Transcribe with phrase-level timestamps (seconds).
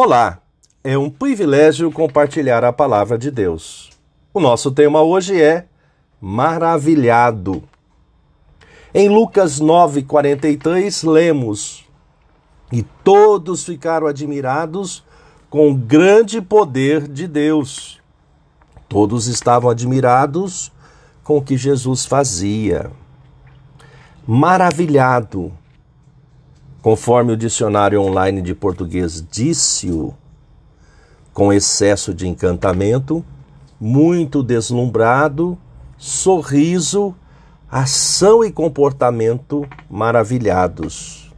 [0.00, 0.38] Olá,
[0.84, 3.90] é um privilégio compartilhar a palavra de Deus.
[4.32, 5.66] O nosso tema hoje é
[6.20, 7.64] maravilhado.
[8.94, 11.84] Em Lucas 9:43 lemos:
[12.70, 15.04] E todos ficaram admirados
[15.50, 18.00] com o grande poder de Deus.
[18.88, 20.70] Todos estavam admirados
[21.24, 22.88] com o que Jesus fazia.
[24.24, 25.57] Maravilhado
[26.80, 30.14] Conforme o dicionário online de português disse-o,
[31.32, 33.24] com excesso de encantamento,
[33.80, 35.58] muito deslumbrado,
[35.96, 37.14] sorriso,
[37.70, 41.32] ação e comportamento maravilhados.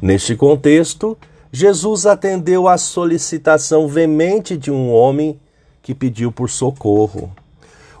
[0.00, 1.16] Neste contexto,
[1.52, 5.38] Jesus atendeu à solicitação veemente de um homem
[5.82, 7.30] que pediu por socorro.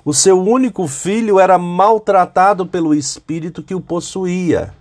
[0.04, 4.72] O seu único filho era maltratado pelo espírito que o possuía.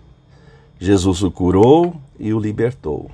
[0.80, 3.10] Jesus o curou e o libertou.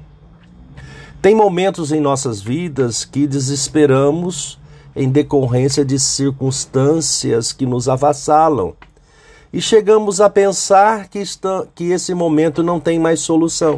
[1.22, 4.60] Tem momentos em nossas vidas que desesperamos
[4.96, 8.74] em decorrência de circunstâncias que nos avassalam
[9.54, 13.78] e chegamos a pensar que, está, que esse momento não tem mais solução.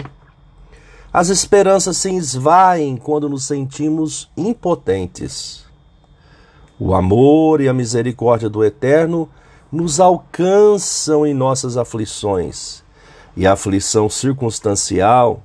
[1.12, 5.66] As esperanças se esvaem quando nos sentimos impotentes.
[6.80, 9.30] O amor e a misericórdia do Eterno
[9.72, 12.83] nos alcançam em nossas aflições
[13.36, 15.44] e a aflição circunstancial,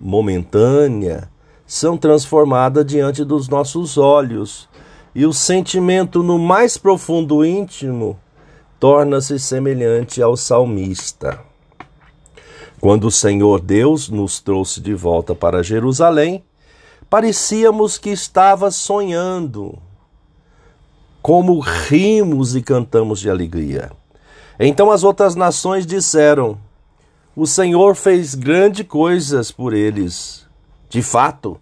[0.00, 1.28] momentânea,
[1.66, 4.68] são transformadas diante dos nossos olhos,
[5.14, 8.18] e o sentimento no mais profundo íntimo
[8.78, 11.40] torna-se semelhante ao salmista.
[12.80, 16.44] Quando o Senhor Deus nos trouxe de volta para Jerusalém,
[17.08, 19.78] parecíamos que estava sonhando.
[21.22, 23.90] Como rimos e cantamos de alegria.
[24.60, 26.58] Então as outras nações disseram:
[27.36, 30.46] o Senhor fez grandes coisas por eles.
[30.88, 31.60] De fato,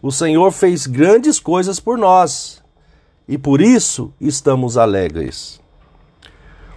[0.00, 2.62] o Senhor fez grandes coisas por nós
[3.28, 5.60] e por isso estamos alegres.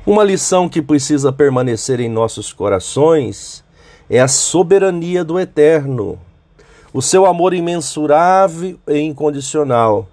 [0.06, 3.64] Uma lição que precisa permanecer em nossos corações
[4.10, 6.20] é a soberania do Eterno,
[6.94, 10.10] o seu amor imensurável e incondicional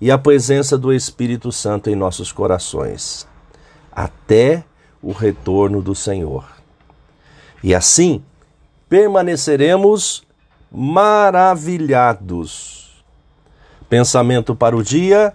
[0.00, 3.26] e a presença do Espírito Santo em nossos corações,
[3.90, 4.62] até
[5.02, 6.55] o retorno do Senhor.
[7.62, 8.22] E assim
[8.88, 10.24] permaneceremos
[10.70, 13.04] maravilhados.
[13.88, 15.32] Pensamento para o dia: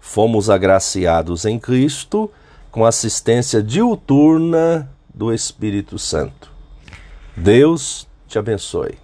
[0.00, 2.30] fomos agraciados em Cristo
[2.70, 6.50] com assistência diuturna do Espírito Santo.
[7.36, 9.01] Deus te abençoe.